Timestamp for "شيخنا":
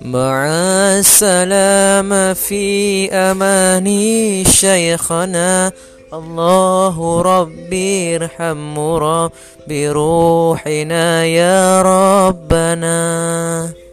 4.44-5.72